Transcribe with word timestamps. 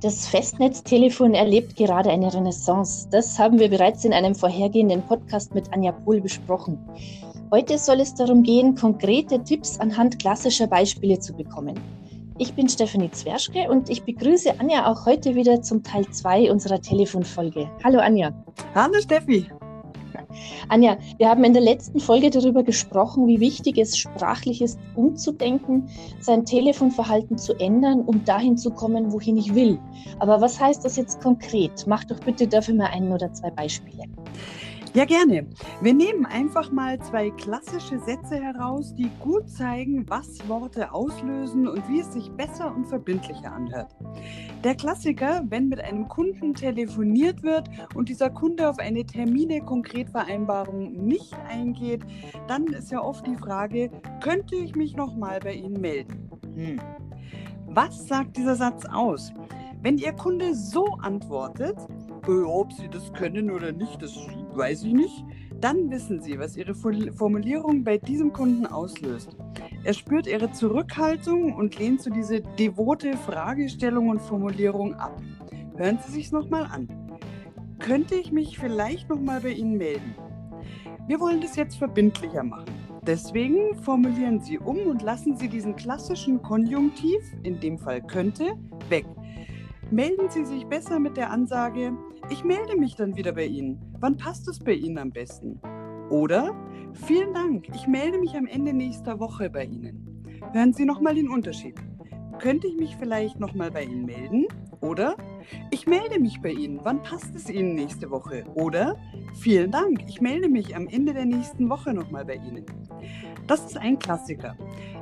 Das 0.00 0.26
Festnetztelefon 0.28 1.34
erlebt 1.34 1.76
gerade 1.76 2.08
eine 2.08 2.32
Renaissance. 2.32 3.06
Das 3.10 3.38
haben 3.38 3.58
wir 3.58 3.68
bereits 3.68 4.02
in 4.06 4.14
einem 4.14 4.34
vorhergehenden 4.34 5.02
Podcast 5.02 5.54
mit 5.54 5.70
Anja 5.74 5.92
Pohl 5.92 6.22
besprochen. 6.22 6.78
Heute 7.50 7.76
soll 7.76 8.00
es 8.00 8.14
darum 8.14 8.42
gehen, 8.42 8.74
konkrete 8.74 9.44
Tipps 9.44 9.78
anhand 9.78 10.18
klassischer 10.18 10.66
Beispiele 10.66 11.18
zu 11.18 11.34
bekommen. 11.34 11.78
Ich 12.38 12.54
bin 12.54 12.66
Stefanie 12.66 13.10
Zwerschke 13.10 13.68
und 13.68 13.90
ich 13.90 14.02
begrüße 14.02 14.58
Anja 14.58 14.90
auch 14.90 15.04
heute 15.04 15.34
wieder 15.34 15.60
zum 15.60 15.82
Teil 15.82 16.08
2 16.08 16.50
unserer 16.50 16.80
Telefonfolge. 16.80 17.70
Hallo 17.84 17.98
Anja. 17.98 18.32
Hallo 18.74 18.98
Steffi. 19.02 19.50
Anja, 20.68 20.98
wir 21.18 21.28
haben 21.28 21.44
in 21.44 21.52
der 21.52 21.62
letzten 21.62 22.00
Folge 22.00 22.30
darüber 22.30 22.62
gesprochen, 22.62 23.26
wie 23.26 23.40
wichtig 23.40 23.78
es 23.78 23.96
sprachlich 23.96 24.62
ist, 24.62 24.78
umzudenken, 24.94 25.88
sein 26.20 26.44
Telefonverhalten 26.44 27.38
zu 27.38 27.54
ändern, 27.54 28.02
um 28.02 28.24
dahin 28.24 28.56
zu 28.56 28.70
kommen, 28.70 29.12
wohin 29.12 29.36
ich 29.36 29.54
will. 29.54 29.78
Aber 30.18 30.40
was 30.40 30.60
heißt 30.60 30.84
das 30.84 30.96
jetzt 30.96 31.20
konkret? 31.20 31.86
Mach 31.86 32.04
doch 32.04 32.20
bitte 32.20 32.46
dafür 32.46 32.74
mal 32.74 32.90
ein 32.92 33.12
oder 33.12 33.32
zwei 33.32 33.50
Beispiele. 33.50 34.04
Ja, 34.92 35.04
gerne. 35.04 35.46
Wir 35.80 35.94
nehmen 35.94 36.26
einfach 36.26 36.72
mal 36.72 37.00
zwei 37.00 37.30
klassische 37.30 38.00
Sätze 38.00 38.42
heraus, 38.42 38.92
die 38.92 39.08
gut 39.20 39.48
zeigen, 39.48 40.04
was 40.08 40.48
Worte 40.48 40.92
auslösen 40.92 41.68
und 41.68 41.88
wie 41.88 42.00
es 42.00 42.12
sich 42.12 42.28
besser 42.32 42.74
und 42.74 42.88
verbindlicher 42.88 43.52
anhört. 43.52 43.94
Der 44.64 44.74
Klassiker, 44.74 45.44
wenn 45.48 45.68
mit 45.68 45.80
einem 45.80 46.08
Kunden 46.08 46.54
telefoniert 46.54 47.44
wird 47.44 47.70
und 47.94 48.08
dieser 48.08 48.30
Kunde 48.30 48.68
auf 48.68 48.80
eine 48.80 49.06
Termine-Konkretvereinbarung 49.06 51.06
nicht 51.06 51.36
eingeht, 51.48 52.02
dann 52.48 52.66
ist 52.66 52.90
ja 52.90 53.00
oft 53.00 53.24
die 53.28 53.36
Frage, 53.36 53.92
könnte 54.20 54.56
ich 54.56 54.74
mich 54.74 54.96
nochmal 54.96 55.38
bei 55.38 55.52
Ihnen 55.52 55.80
melden? 55.80 56.28
Hm. 56.56 56.80
Was 57.66 58.08
sagt 58.08 58.36
dieser 58.36 58.56
Satz 58.56 58.84
aus? 58.86 59.32
Wenn 59.82 59.98
Ihr 59.98 60.14
Kunde 60.14 60.52
so 60.52 60.84
antwortet, 61.00 61.76
ob 62.26 62.72
Sie 62.72 62.88
das 62.88 63.12
können 63.12 63.52
oder 63.52 63.70
nicht, 63.72 64.02
das 64.02 64.18
weiß 64.56 64.84
ich 64.84 64.92
nicht, 64.92 65.24
dann 65.60 65.90
wissen 65.90 66.20
Sie, 66.20 66.38
was 66.38 66.56
Ihre 66.56 66.74
Formulierung 66.74 67.84
bei 67.84 67.98
diesem 67.98 68.32
Kunden 68.32 68.66
auslöst. 68.66 69.36
Er 69.84 69.92
spürt 69.94 70.26
Ihre 70.26 70.52
Zurückhaltung 70.52 71.54
und 71.54 71.78
lehnt 71.78 72.00
zu 72.00 72.10
so 72.10 72.14
diese 72.14 72.40
devote 72.40 73.16
Fragestellung 73.16 74.08
und 74.08 74.20
Formulierung 74.20 74.94
ab. 74.94 75.20
Hören 75.76 75.98
Sie 76.04 76.12
sich's 76.12 76.32
nochmal 76.32 76.64
an. 76.64 76.88
Könnte 77.78 78.14
ich 78.14 78.32
mich 78.32 78.58
vielleicht 78.58 79.08
nochmal 79.08 79.40
bei 79.40 79.52
Ihnen 79.52 79.78
melden? 79.78 80.14
Wir 81.06 81.18
wollen 81.18 81.40
das 81.40 81.56
jetzt 81.56 81.76
verbindlicher 81.76 82.42
machen. 82.42 82.66
Deswegen 83.06 83.74
formulieren 83.82 84.40
Sie 84.40 84.58
um 84.58 84.78
und 84.86 85.02
lassen 85.02 85.36
Sie 85.36 85.48
diesen 85.48 85.74
klassischen 85.74 86.42
Konjunktiv, 86.42 87.20
in 87.42 87.58
dem 87.58 87.78
Fall 87.78 88.02
könnte, 88.02 88.52
weg. 88.90 89.06
Melden 89.90 90.28
Sie 90.28 90.44
sich 90.44 90.66
besser 90.66 91.00
mit 91.00 91.16
der 91.16 91.30
Ansage, 91.30 91.92
ich 92.30 92.44
melde 92.44 92.76
mich 92.76 92.94
dann 92.94 93.16
wieder 93.16 93.32
bei 93.32 93.46
Ihnen. 93.46 93.80
Wann 93.98 94.16
passt 94.16 94.48
es 94.48 94.58
bei 94.58 94.72
Ihnen 94.72 94.98
am 94.98 95.10
besten? 95.10 95.60
Oder 96.10 96.54
vielen 97.06 97.34
Dank, 97.34 97.68
ich 97.74 97.86
melde 97.86 98.18
mich 98.18 98.36
am 98.36 98.46
Ende 98.46 98.72
nächster 98.72 99.18
Woche 99.20 99.50
bei 99.50 99.64
Ihnen. 99.64 100.24
Hören 100.52 100.72
Sie 100.72 100.84
nochmal 100.84 101.14
den 101.14 101.28
Unterschied. 101.28 101.74
Könnte 102.38 102.68
ich 102.68 102.76
mich 102.76 102.96
vielleicht 102.96 103.38
nochmal 103.38 103.70
bei 103.70 103.84
Ihnen 103.84 104.06
melden? 104.06 104.46
Oder 104.80 105.16
ich 105.70 105.86
melde 105.86 106.18
mich 106.18 106.40
bei 106.40 106.52
Ihnen. 106.52 106.80
Wann 106.82 107.02
passt 107.02 107.34
es 107.34 107.50
Ihnen 107.50 107.74
nächste 107.74 108.10
Woche? 108.10 108.44
Oder 108.54 108.96
vielen 109.34 109.70
Dank, 109.70 110.04
ich 110.08 110.20
melde 110.20 110.48
mich 110.48 110.74
am 110.74 110.88
Ende 110.88 111.12
der 111.12 111.26
nächsten 111.26 111.68
Woche 111.68 111.92
nochmal 111.92 112.24
bei 112.24 112.36
Ihnen. 112.36 112.64
Das 113.50 113.64
ist 113.64 113.76
ein 113.78 113.98
Klassiker. 113.98 114.54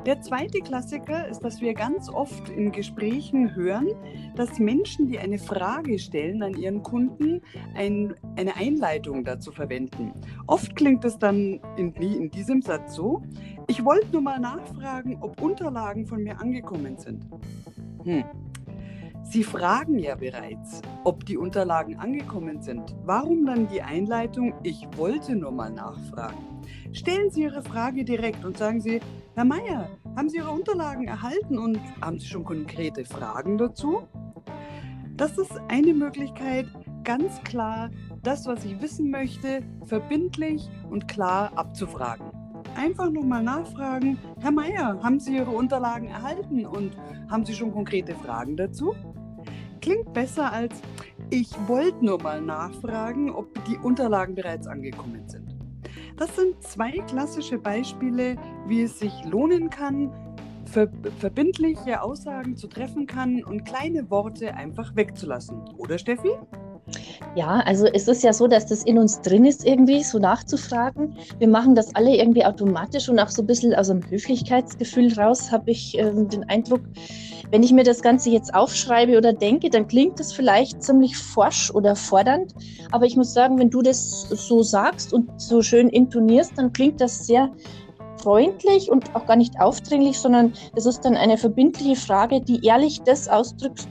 Der 0.07 0.23
zweite 0.23 0.61
Klassiker 0.61 1.29
ist, 1.29 1.41
dass 1.41 1.61
wir 1.61 1.75
ganz 1.75 2.09
oft 2.09 2.49
in 2.49 2.73
Gesprächen 2.73 3.55
hören, 3.55 3.89
dass 4.37 4.59
Menschen, 4.59 5.07
die 5.07 5.19
eine 5.19 5.37
Frage 5.37 5.99
stellen 5.99 6.43
an 6.43 6.55
ihren 6.55 6.83
Kunden, 6.83 7.43
ein, 7.75 8.15
eine 8.37 8.57
Einleitung 8.57 9.23
dazu 9.23 9.53
verwenden. 9.53 10.15
Oft 10.47 10.75
klingt 10.77 11.05
es 11.05 11.19
dann 11.19 11.61
in, 11.77 11.93
in 11.93 12.31
diesem 12.31 12.63
Satz 12.63 12.95
so, 12.95 13.21
ich 13.67 13.85
wollte 13.85 14.07
nur 14.13 14.23
mal 14.23 14.41
nachfragen, 14.41 15.19
ob 15.21 15.43
Unterlagen 15.43 16.07
von 16.07 16.23
mir 16.23 16.41
angekommen 16.41 16.97
sind. 16.97 17.27
Hm. 18.05 18.25
Sie 19.31 19.45
fragen 19.45 19.99
ja 19.99 20.15
bereits, 20.15 20.81
ob 21.05 21.27
die 21.27 21.37
Unterlagen 21.37 21.99
angekommen 21.99 22.63
sind. 22.63 22.97
Warum 23.05 23.45
dann 23.45 23.69
die 23.69 23.83
Einleitung, 23.83 24.55
ich 24.63 24.89
wollte 24.97 25.37
nur 25.37 25.53
mal 25.53 25.71
nachfragen? 25.71 26.63
Stellen 26.93 27.31
Sie 27.31 27.43
Ihre 27.43 27.63
Frage 27.63 28.07
direkt 28.07 28.43
und 28.47 28.57
sagen 28.57 28.81
Sie, 28.81 29.01
Herr 29.35 29.45
Meier, 29.45 29.91
haben 30.17 30.31
Sie 30.31 30.39
Ihre 30.39 30.51
Unterlagen 30.51 31.09
erhalten 31.09 31.59
und 31.59 31.79
haben 32.01 32.19
Sie 32.19 32.27
schon 32.27 32.43
konkrete 32.43 33.05
Fragen 33.05 33.59
dazu? 33.59 34.09
Das 35.17 35.37
ist 35.37 35.53
eine 35.69 35.93
Möglichkeit, 35.93 36.67
ganz 37.05 37.43
klar 37.43 37.91
das, 38.23 38.47
was 38.47 38.65
ich 38.65 38.81
wissen 38.81 39.11
möchte, 39.11 39.61
verbindlich 39.85 40.71
und 40.89 41.07
klar 41.07 41.53
abzufragen. 41.55 42.31
Einfach 42.77 43.11
nochmal 43.11 43.43
nachfragen, 43.43 44.19
Herr 44.41 44.53
Meier, 44.53 44.99
haben 45.03 45.21
Sie 45.21 45.37
Ihre 45.37 45.51
Unterlagen 45.51 46.09
erhalten 46.09 46.65
und 46.65 46.97
haben 47.29 47.45
Sie 47.45 47.53
schon 47.53 47.73
konkrete 47.73 48.15
Fragen 48.15 48.57
dazu? 48.57 48.95
Klingt 49.89 50.13
besser 50.13 50.53
als, 50.53 50.83
ich 51.31 51.49
wollte 51.67 52.05
nur 52.05 52.23
mal 52.23 52.43
nachfragen, 52.43 53.31
ob 53.31 53.65
die 53.65 53.79
Unterlagen 53.79 54.35
bereits 54.35 54.67
angekommen 54.67 55.27
sind. 55.27 55.57
Das 56.19 56.37
sind 56.37 56.63
zwei 56.63 56.91
klassische 57.07 57.57
Beispiele, 57.57 58.37
wie 58.67 58.83
es 58.83 58.99
sich 58.99 59.25
lohnen 59.25 59.71
kann, 59.71 60.13
ver 60.67 60.91
verbindliche 61.21 62.03
Aussagen 62.03 62.55
zu 62.55 62.67
treffen 62.67 63.07
kann 63.07 63.43
und 63.43 63.65
kleine 63.65 64.11
Worte 64.11 64.53
einfach 64.53 64.95
wegzulassen. 64.95 65.67
Oder 65.79 65.97
Steffi? 65.97 66.33
Ja, 67.35 67.61
also 67.67 67.87
es 67.87 68.09
ist 68.09 68.23
ja 68.23 68.33
so, 68.33 68.47
dass 68.47 68.67
das 68.67 68.83
in 68.83 68.99
uns 68.99 69.21
drin 69.21 69.45
ist, 69.45 69.65
irgendwie 69.65 70.03
so 70.03 70.19
nachzufragen. 70.19 71.17
Wir 71.39 71.49
machen 71.49 71.75
das 71.75 71.95
alle 71.95 72.17
irgendwie 72.17 72.45
automatisch 72.45 73.09
und 73.09 73.19
auch 73.19 73.29
so 73.29 73.43
ein 73.43 73.47
bisschen 73.47 73.75
aus 73.75 73.91
einem 73.91 74.03
Höflichkeitsgefühl 74.09 75.13
raus, 75.15 75.53
habe 75.53 75.71
ich 75.71 75.99
äh, 75.99 76.11
den 76.13 76.49
Eindruck, 76.49 76.81
wenn 77.51 77.63
ich 77.63 77.73
mir 77.73 77.85
das 77.85 78.03
Ganze 78.03 78.31
jetzt 78.31 78.55
aufschreibe 78.55 79.17
oder 79.17 79.33
denke, 79.33 79.71
dann 79.71 79.87
klingt 79.89 80.21
das 80.21 80.33
vielleicht 80.33 80.83
ziemlich 80.83 81.17
forsch 81.17 81.71
oder 81.71 81.97
fordernd. 81.97 82.55
Aber 82.91 83.07
ich 83.07 83.17
muss 83.17 83.33
sagen, 83.33 83.59
wenn 83.59 83.71
du 83.71 83.83
das 83.83 84.29
so 84.29 84.63
sagst 84.63 85.13
und 85.13 85.41
so 85.41 85.63
schön 85.63 85.89
intonierst, 85.89 86.53
dann 86.57 86.73
klingt 86.73 87.01
das 87.01 87.27
sehr 87.27 87.51
freundlich 88.21 88.91
und 88.91 89.15
auch 89.15 89.27
gar 89.27 89.37
nicht 89.37 89.61
aufdringlich, 89.61 90.19
sondern 90.19 90.53
es 90.75 90.87
ist 90.87 91.05
dann 91.05 91.17
eine 91.17 91.39
verbindliche 91.39 91.97
Frage, 91.97 92.41
die 92.41 92.65
ehrlich 92.65 93.03
das 93.03 93.29
ausdrückt, 93.29 93.87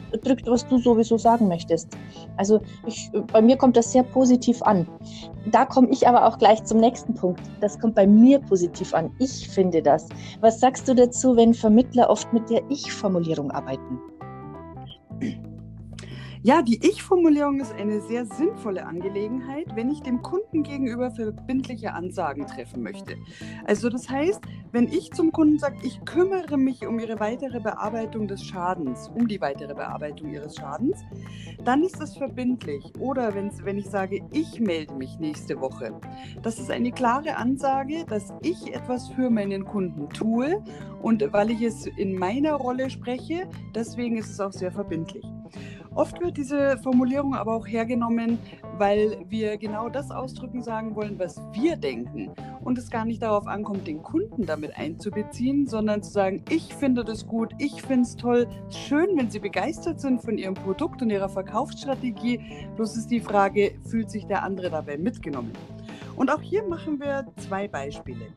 was 0.45 0.67
du 0.67 0.77
sowieso 0.79 1.17
sagen 1.17 1.47
möchtest. 1.47 1.89
Also 2.37 2.59
ich, 2.85 3.09
bei 3.31 3.41
mir 3.41 3.57
kommt 3.57 3.77
das 3.77 3.91
sehr 3.91 4.03
positiv 4.03 4.61
an. 4.61 4.87
Da 5.51 5.65
komme 5.65 5.89
ich 5.89 6.07
aber 6.07 6.25
auch 6.25 6.37
gleich 6.37 6.63
zum 6.63 6.79
nächsten 6.79 7.13
Punkt. 7.13 7.41
Das 7.61 7.79
kommt 7.79 7.95
bei 7.95 8.05
mir 8.05 8.39
positiv 8.39 8.93
an. 8.93 9.11
Ich 9.19 9.47
finde 9.49 9.81
das. 9.81 10.07
Was 10.41 10.59
sagst 10.59 10.87
du 10.87 10.93
dazu, 10.93 11.35
wenn 11.35 11.53
Vermittler 11.53 12.09
oft 12.09 12.31
mit 12.33 12.49
der 12.49 12.61
Ich-Formulierung 12.69 13.51
arbeiten? 13.51 13.99
Ja, 16.43 16.61
die 16.61 16.79
Ich-Formulierung 16.87 17.59
ist 17.59 17.73
eine 17.73 17.99
sehr 17.99 18.25
sinnvolle 18.25 18.85
Angelegenheit, 18.85 19.75
wenn 19.75 19.89
ich 19.89 20.01
dem 20.01 20.21
Kunden 20.21 20.61
gegenüber 20.61 21.09
verbindliche 21.09 21.93
Ansagen 21.93 22.45
treffen 22.45 22.83
möchte. 22.83 23.15
Also 23.65 23.89
das 23.89 24.07
heißt, 24.07 24.41
wenn 24.71 24.87
ich 24.87 25.11
zum 25.11 25.31
Kunden 25.31 25.57
sage, 25.57 25.77
ich 25.83 25.99
kümmere 26.05 26.57
mich 26.57 26.85
um 26.85 26.99
ihre 26.99 27.19
weitere 27.19 27.59
Bearbeitung 27.59 28.27
des 28.27 28.43
Schadens, 28.43 29.09
um 29.15 29.27
die 29.27 29.41
weitere 29.41 29.73
Bearbeitung 29.73 30.31
ihres 30.31 30.55
Schadens, 30.55 31.03
dann 31.63 31.83
ist 31.83 31.99
das 31.99 32.15
verbindlich. 32.15 32.93
Oder 32.99 33.33
wenn 33.33 33.77
ich 33.77 33.89
sage, 33.89 34.21
ich 34.31 34.59
melde 34.59 34.93
mich 34.93 35.17
nächste 35.19 35.59
Woche, 35.59 35.99
das 36.43 36.59
ist 36.59 36.69
eine 36.69 36.91
klare 36.91 37.35
Ansage, 37.37 38.05
dass 38.07 38.31
ich 38.43 38.73
etwas 38.73 39.09
für 39.09 39.31
meinen 39.31 39.65
Kunden 39.65 40.07
tue 40.09 40.63
und 41.01 41.33
weil 41.33 41.49
ich 41.49 41.61
es 41.63 41.87
in 41.87 42.15
meiner 42.17 42.53
Rolle 42.53 42.89
spreche, 42.89 43.49
deswegen 43.73 44.17
ist 44.17 44.29
es 44.29 44.39
auch 44.39 44.53
sehr 44.53 44.71
verbindlich. 44.71 45.25
Oft 45.97 46.21
wird 46.21 46.37
diese 46.37 46.77
Formulierung 46.77 47.33
aber 47.33 47.55
auch 47.55 47.65
hergenommen, 47.65 48.37
weil 48.77 49.17
wir 49.29 49.57
genau 49.57 49.89
das 49.89 50.11
ausdrücken 50.11 50.61
sagen 50.61 50.95
wollen, 50.95 51.17
was 51.17 51.41
wir 51.53 51.75
denken 51.75 52.29
und 52.63 52.77
es 52.77 52.91
gar 52.91 53.03
nicht 53.03 53.23
darauf 53.23 53.47
ankommt, 53.47 53.87
den 53.87 54.03
Kunden 54.03 54.45
damit 54.45 54.77
einzubeziehen, 54.77 55.65
sondern 55.65 56.03
zu 56.03 56.11
sagen, 56.11 56.43
ich 56.51 56.75
finde 56.75 57.03
das 57.03 57.25
gut, 57.25 57.51
ich 57.57 57.81
finde 57.81 58.03
es 58.03 58.15
toll, 58.15 58.47
schön, 58.69 59.17
wenn 59.17 59.31
Sie 59.31 59.39
begeistert 59.39 59.99
sind 59.99 60.21
von 60.21 60.37
Ihrem 60.37 60.53
Produkt 60.53 61.01
und 61.01 61.09
Ihrer 61.09 61.29
Verkaufsstrategie. 61.29 62.41
Bloß 62.75 62.95
ist 62.95 63.09
die 63.09 63.19
Frage, 63.19 63.73
fühlt 63.89 64.11
sich 64.11 64.27
der 64.27 64.43
andere 64.43 64.69
dabei 64.69 64.99
mitgenommen? 64.99 65.51
Und 66.15 66.29
auch 66.29 66.41
hier 66.41 66.61
machen 66.61 66.99
wir 66.99 67.25
zwei 67.37 67.67
Beispiele. 67.67 68.27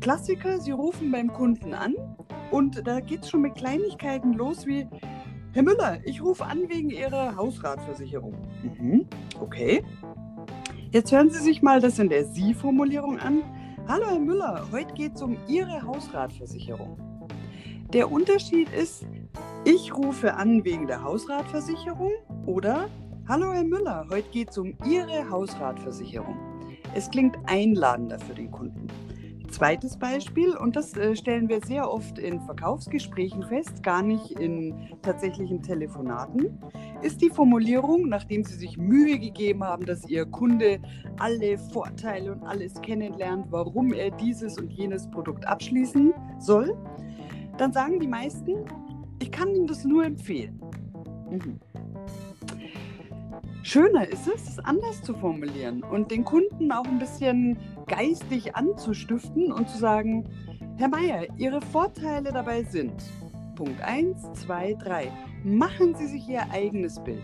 Klassiker, 0.00 0.58
Sie 0.58 0.70
rufen 0.70 1.12
beim 1.12 1.30
Kunden 1.30 1.74
an 1.74 1.94
und 2.50 2.86
da 2.86 3.00
geht 3.00 3.24
es 3.24 3.28
schon 3.28 3.42
mit 3.42 3.54
Kleinigkeiten 3.54 4.32
los 4.32 4.66
wie, 4.66 4.88
Herr 5.52 5.64
Müller, 5.64 5.98
ich 6.04 6.22
rufe 6.22 6.44
an 6.44 6.68
wegen 6.68 6.90
Ihrer 6.90 7.34
Hausratversicherung. 7.34 8.34
Mhm, 8.62 9.08
okay. 9.40 9.82
Jetzt 10.92 11.10
hören 11.10 11.28
Sie 11.28 11.40
sich 11.40 11.60
mal 11.60 11.80
das 11.80 11.98
in 11.98 12.08
der 12.08 12.24
Sie-Formulierung 12.24 13.18
an. 13.18 13.42
Hallo 13.88 14.06
Herr 14.06 14.20
Müller, 14.20 14.68
heute 14.70 14.94
geht 14.94 15.16
es 15.16 15.22
um 15.22 15.36
Ihre 15.48 15.82
Hausratversicherung. 15.82 16.96
Der 17.92 18.12
Unterschied 18.12 18.68
ist, 18.72 19.04
Ich 19.64 19.92
rufe 19.92 20.34
an 20.34 20.64
wegen 20.64 20.86
der 20.86 21.02
Hausratversicherung 21.02 22.12
oder 22.46 22.88
Hallo 23.26 23.52
Herr 23.52 23.64
Müller, 23.64 24.06
heute 24.08 24.30
geht 24.30 24.50
es 24.50 24.58
um 24.58 24.74
Ihre 24.88 25.28
Hausratversicherung. 25.30 26.36
Es 26.94 27.10
klingt 27.10 27.36
einladender 27.46 28.20
für 28.20 28.34
den 28.34 28.52
Kunden. 28.52 28.86
Zweites 29.50 29.98
Beispiel, 29.98 30.56
und 30.56 30.76
das 30.76 30.96
äh, 30.96 31.16
stellen 31.16 31.48
wir 31.48 31.60
sehr 31.60 31.90
oft 31.90 32.18
in 32.18 32.40
Verkaufsgesprächen 32.40 33.42
fest, 33.42 33.82
gar 33.82 34.00
nicht 34.00 34.38
in 34.38 34.74
tatsächlichen 35.02 35.60
Telefonaten, 35.60 36.58
ist 37.02 37.20
die 37.20 37.30
Formulierung, 37.30 38.08
nachdem 38.08 38.44
Sie 38.44 38.54
sich 38.54 38.78
Mühe 38.78 39.18
gegeben 39.18 39.64
haben, 39.64 39.84
dass 39.84 40.08
Ihr 40.08 40.24
Kunde 40.24 40.80
alle 41.18 41.58
Vorteile 41.58 42.32
und 42.32 42.44
alles 42.44 42.80
kennenlernt, 42.80 43.46
warum 43.50 43.92
er 43.92 44.12
dieses 44.12 44.56
und 44.56 44.72
jenes 44.72 45.10
Produkt 45.10 45.46
abschließen 45.46 46.14
soll, 46.38 46.76
dann 47.58 47.72
sagen 47.72 47.98
die 47.98 48.08
meisten, 48.08 48.64
ich 49.20 49.32
kann 49.32 49.54
Ihnen 49.54 49.66
das 49.66 49.84
nur 49.84 50.04
empfehlen. 50.04 50.60
Mhm. 51.28 51.60
Schöner 53.62 54.08
ist 54.08 54.26
es, 54.26 54.48
es 54.48 54.58
anders 54.58 55.02
zu 55.02 55.14
formulieren 55.14 55.82
und 55.82 56.10
den 56.10 56.24
Kunden 56.24 56.72
auch 56.72 56.86
ein 56.86 56.98
bisschen 56.98 57.58
geistig 57.86 58.56
anzustiften 58.56 59.52
und 59.52 59.68
zu 59.68 59.78
sagen, 59.78 60.28
Herr 60.76 60.88
Meier, 60.88 61.26
Ihre 61.36 61.60
Vorteile 61.60 62.32
dabei 62.32 62.62
sind 62.62 62.92
Punkt 63.60 63.82
1, 63.82 64.32
2, 64.46 64.74
3. 64.82 65.12
Machen 65.44 65.94
Sie 65.94 66.06
sich 66.06 66.26
Ihr 66.26 66.50
eigenes 66.50 66.98
Bild. 67.04 67.22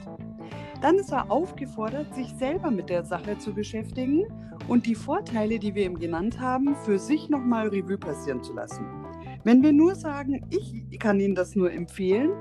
Dann 0.82 0.96
ist 0.96 1.10
er 1.10 1.30
aufgefordert, 1.30 2.14
sich 2.14 2.28
selber 2.34 2.70
mit 2.70 2.90
der 2.90 3.04
Sache 3.04 3.38
zu 3.38 3.54
beschäftigen 3.54 4.26
und 4.68 4.84
die 4.84 4.94
Vorteile, 4.94 5.58
die 5.58 5.74
wir 5.74 5.86
ihm 5.86 5.98
genannt 5.98 6.38
haben, 6.38 6.76
für 6.84 6.98
sich 6.98 7.30
nochmal 7.30 7.68
Revue 7.68 7.96
passieren 7.96 8.42
zu 8.42 8.52
lassen. 8.52 8.84
Wenn 9.44 9.62
wir 9.62 9.72
nur 9.72 9.94
sagen, 9.94 10.46
ich 10.50 10.98
kann 10.98 11.20
Ihnen 11.20 11.34
das 11.34 11.56
nur 11.56 11.72
empfehlen, 11.72 12.32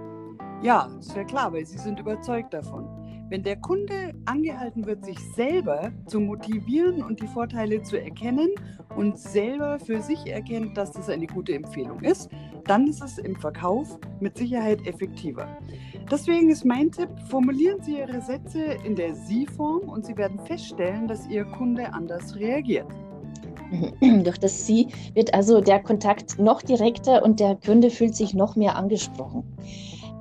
ja, 0.62 0.90
ist 1.00 1.16
ja 1.16 1.24
klar, 1.24 1.54
weil 1.54 1.66
Sie 1.66 1.78
sind 1.78 1.98
überzeugt 1.98 2.54
davon. 2.54 3.05
Wenn 3.28 3.42
der 3.42 3.56
Kunde 3.56 4.14
angehalten 4.26 4.86
wird, 4.86 5.04
sich 5.04 5.18
selber 5.36 5.92
zu 6.06 6.20
motivieren 6.20 7.02
und 7.02 7.22
die 7.22 7.28
Vorteile 7.28 7.82
zu 7.82 8.00
erkennen 8.00 8.52
und 8.96 9.18
selber 9.18 9.80
für 9.80 10.00
sich 10.02 10.28
erkennt, 10.28 10.78
dass 10.78 10.92
das 10.92 11.10
eine 11.10 11.26
gute 11.26 11.56
Empfehlung 11.56 12.02
ist, 12.02 12.30
dann 12.66 12.88
ist 12.88 13.04
es 13.04 13.18
im 13.18 13.36
Verkauf 13.36 14.00
mit 14.20 14.38
Sicherheit 14.38 14.86
effektiver. 14.86 15.48
Deswegen 16.12 16.52
ist 16.52 16.66
mein 16.66 16.92
Tipp, 16.92 17.10
formulieren 17.28 17.82
Sie 17.82 17.98
Ihre 17.98 18.22
Sätze 18.22 18.64
in 18.84 18.96
der 18.96 19.16
Sie-Form 19.16 19.90
und 19.90 20.06
Sie 20.06 20.16
werden 20.18 20.40
feststellen, 20.46 21.08
dass 21.08 21.28
Ihr 21.28 21.46
Kunde 21.46 21.94
anders 21.94 22.36
reagiert. 22.36 22.88
Durch 24.02 24.38
das 24.38 24.68
Sie 24.68 24.90
wird 25.16 25.34
also 25.34 25.62
der 25.62 25.82
Kontakt 25.82 26.38
noch 26.38 26.62
direkter 26.62 27.24
und 27.24 27.40
der 27.40 27.56
Kunde 27.56 27.90
fühlt 27.90 28.16
sich 28.16 28.36
noch 28.36 28.56
mehr 28.56 28.76
angesprochen. 28.76 29.44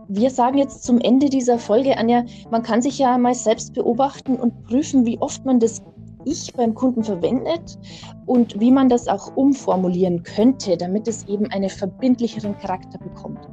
Wir 0.09 0.31
sagen 0.31 0.59
jetzt 0.59 0.85
zum 0.85 1.01
Ende 1.01 1.31
dieser 1.31 1.59
Folge, 1.59 1.97
Anja, 1.97 2.25
man 2.51 2.63
kann 2.63 2.83
sich 2.83 2.99
ja 2.99 3.17
mal 3.17 3.35
selbst 3.35 3.73
beobachten 3.73 4.37
und 4.37 4.65
prüfen, 4.65 5.07
wie 5.07 5.19
oft 5.19 5.45
man 5.47 5.61
das 5.61 5.83
Ich 6.27 6.53
beim 6.55 6.75
Kunden 6.75 7.03
verwendet 7.03 7.79
und 8.27 8.59
wie 8.61 8.71
man 8.71 8.89
das 8.89 9.09
auch 9.09 9.35
umformulieren 9.37 10.23
könnte, 10.23 10.77
damit 10.77 11.09
es 11.09 11.27
eben 11.29 11.51
einen 11.51 11.71
verbindlicheren 11.71 12.57
Charakter 12.59 12.99
bekommt. 12.99 13.49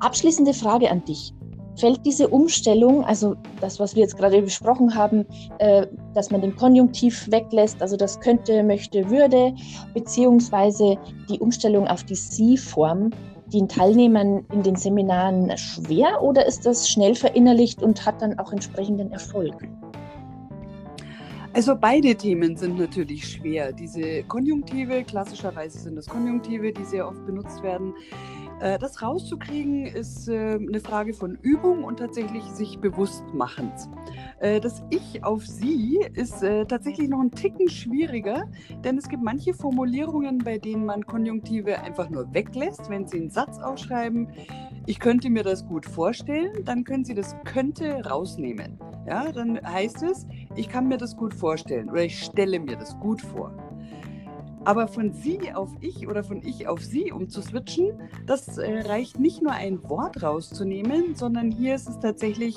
Abschließende 0.00 0.52
Frage 0.52 0.90
an 0.90 1.04
dich. 1.04 1.32
Fällt 1.76 2.04
diese 2.04 2.28
Umstellung, 2.28 3.02
also 3.04 3.34
das, 3.62 3.80
was 3.80 3.94
wir 3.94 4.02
jetzt 4.02 4.18
gerade 4.18 4.42
besprochen 4.42 4.94
haben, 4.94 5.24
äh, 5.58 5.86
dass 6.14 6.30
man 6.30 6.42
den 6.42 6.54
Konjunktiv 6.54 7.30
weglässt, 7.30 7.80
also 7.80 7.96
das 7.96 8.20
könnte, 8.20 8.62
möchte, 8.62 9.08
würde, 9.08 9.54
beziehungsweise 9.94 10.98
die 11.30 11.38
Umstellung 11.38 11.88
auf 11.88 12.04
die 12.04 12.14
Sie-Form, 12.14 13.10
den 13.52 13.68
Teilnehmern 13.68 14.44
in 14.52 14.62
den 14.62 14.76
Seminaren 14.76 15.56
schwer 15.56 16.22
oder 16.22 16.46
ist 16.46 16.66
das 16.66 16.88
schnell 16.88 17.14
verinnerlicht 17.14 17.82
und 17.82 18.04
hat 18.06 18.22
dann 18.22 18.38
auch 18.38 18.52
entsprechenden 18.52 19.12
Erfolg? 19.12 19.54
Also 21.54 21.76
beide 21.76 22.14
Themen 22.14 22.56
sind 22.56 22.78
natürlich 22.78 23.28
schwer. 23.28 23.72
Diese 23.72 24.22
Konjunktive, 24.22 25.04
klassischerweise 25.04 25.78
sind 25.78 25.96
das 25.96 26.06
Konjunktive, 26.06 26.72
die 26.72 26.84
sehr 26.84 27.06
oft 27.06 27.26
benutzt 27.26 27.62
werden. 27.62 27.92
Äh, 28.62 28.78
das 28.78 29.02
rauszukriegen 29.02 29.86
ist 29.86 30.28
äh, 30.28 30.54
eine 30.54 30.78
Frage 30.78 31.14
von 31.14 31.36
Übung 31.42 31.82
und 31.82 31.98
tatsächlich 31.98 32.44
sich 32.44 32.78
bewusst 32.78 33.24
machens. 33.34 33.88
Äh, 34.38 34.60
das 34.60 34.84
Ich 34.90 35.24
auf 35.24 35.44
Sie 35.44 35.98
ist 36.14 36.40
tatsächlich 36.68 37.08
noch 37.08 37.20
ein 37.20 37.32
Ticken 37.32 37.68
schwieriger, 37.68 38.44
denn 38.84 38.98
es 38.98 39.08
gibt 39.08 39.22
manche 39.22 39.52
Formulierungen, 39.52 40.38
bei 40.38 40.58
denen 40.58 40.86
man 40.86 41.04
Konjunktive 41.04 41.80
einfach 41.80 42.08
nur 42.08 42.32
weglässt, 42.32 42.88
wenn 42.88 43.06
Sie 43.06 43.18
einen 43.18 43.30
Satz 43.30 43.58
ausschreiben. 43.58 44.28
Ich 44.86 45.00
könnte 45.00 45.28
mir 45.30 45.42
das 45.42 45.66
gut 45.66 45.86
vorstellen, 45.86 46.64
dann 46.64 46.84
können 46.84 47.04
Sie 47.04 47.14
das 47.14 47.36
könnte 47.44 48.04
rausnehmen. 48.04 48.78
Ja, 49.06 49.32
dann 49.32 49.60
heißt 49.64 50.02
es, 50.04 50.26
ich 50.54 50.68
kann 50.68 50.86
mir 50.86 50.98
das 50.98 51.16
gut 51.16 51.34
vorstellen 51.34 51.90
oder 51.90 52.04
ich 52.04 52.22
stelle 52.22 52.60
mir 52.60 52.76
das 52.76 52.98
gut 53.00 53.20
vor. 53.20 53.71
Aber 54.64 54.86
von 54.86 55.12
sie 55.12 55.52
auf 55.52 55.70
ich 55.80 56.06
oder 56.06 56.22
von 56.22 56.42
ich 56.44 56.68
auf 56.68 56.80
sie 56.80 57.10
umzuswitchen, 57.10 58.00
das 58.26 58.58
äh, 58.58 58.80
reicht 58.82 59.18
nicht 59.18 59.42
nur 59.42 59.52
ein 59.52 59.82
Wort 59.88 60.22
rauszunehmen, 60.22 61.14
sondern 61.16 61.50
hier 61.50 61.74
ist 61.74 61.88
es 61.88 61.98
tatsächlich 61.98 62.56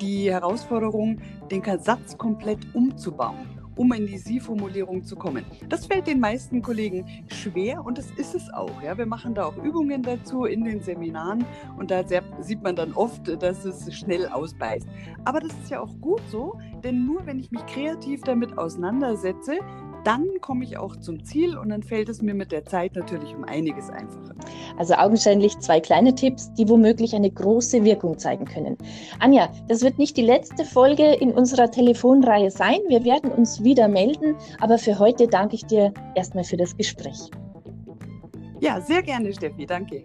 die 0.00 0.32
Herausforderung, 0.32 1.20
den 1.50 1.62
Satz 1.80 2.18
komplett 2.18 2.58
umzubauen 2.74 3.54
um 3.76 3.92
in 3.92 4.06
die 4.06 4.18
Sie-Formulierung 4.18 5.04
zu 5.04 5.16
kommen. 5.16 5.44
Das 5.68 5.86
fällt 5.86 6.06
den 6.06 6.20
meisten 6.20 6.62
Kollegen 6.62 7.24
schwer 7.28 7.84
und 7.84 7.98
das 7.98 8.10
ist 8.12 8.34
es 8.34 8.52
auch. 8.52 8.82
Ja. 8.82 8.96
Wir 8.96 9.06
machen 9.06 9.34
da 9.34 9.46
auch 9.46 9.56
Übungen 9.56 10.02
dazu 10.02 10.44
in 10.44 10.64
den 10.64 10.80
Seminaren 10.80 11.44
und 11.76 11.90
da 11.90 12.04
sieht 12.40 12.62
man 12.62 12.76
dann 12.76 12.92
oft, 12.92 13.42
dass 13.42 13.64
es 13.64 13.92
schnell 13.94 14.28
ausbeißt. 14.28 14.86
Aber 15.24 15.40
das 15.40 15.52
ist 15.62 15.70
ja 15.70 15.80
auch 15.80 16.00
gut 16.00 16.22
so, 16.30 16.58
denn 16.82 17.04
nur 17.04 17.26
wenn 17.26 17.38
ich 17.38 17.50
mich 17.50 17.64
kreativ 17.66 18.22
damit 18.22 18.56
auseinandersetze, 18.58 19.58
dann 20.04 20.28
komme 20.40 20.64
ich 20.64 20.76
auch 20.76 20.96
zum 20.96 21.24
Ziel 21.24 21.56
und 21.56 21.70
dann 21.70 21.82
fällt 21.82 22.08
es 22.08 22.22
mir 22.22 22.34
mit 22.34 22.52
der 22.52 22.64
Zeit 22.64 22.94
natürlich 22.94 23.34
um 23.34 23.44
einiges 23.44 23.90
einfacher. 23.90 24.34
Also 24.78 24.94
augenscheinlich 24.94 25.58
zwei 25.58 25.80
kleine 25.80 26.14
Tipps, 26.14 26.52
die 26.54 26.68
womöglich 26.68 27.14
eine 27.14 27.30
große 27.30 27.84
Wirkung 27.84 28.18
zeigen 28.18 28.44
können. 28.44 28.76
Anja, 29.18 29.50
das 29.68 29.82
wird 29.82 29.98
nicht 29.98 30.16
die 30.16 30.22
letzte 30.22 30.64
Folge 30.64 31.14
in 31.14 31.32
unserer 31.32 31.70
Telefonreihe 31.70 32.50
sein. 32.50 32.78
Wir 32.88 33.04
werden 33.04 33.32
uns 33.32 33.64
wieder 33.64 33.88
melden, 33.88 34.36
aber 34.60 34.78
für 34.78 34.98
heute 34.98 35.26
danke 35.26 35.56
ich 35.56 35.64
dir 35.66 35.92
erstmal 36.14 36.44
für 36.44 36.56
das 36.56 36.76
Gespräch. 36.76 37.30
Ja, 38.60 38.80
sehr 38.80 39.02
gerne, 39.02 39.32
Steffi. 39.32 39.66
Danke. 39.66 40.02